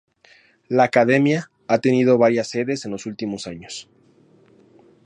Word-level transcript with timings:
La 0.67 0.81
Academia 0.85 1.51
ha 1.67 1.77
tenido 1.77 2.17
varias 2.17 2.47
sedes 2.47 2.85
en 2.85 2.91
los 2.93 3.05
últimos 3.05 3.45
años. 3.45 3.87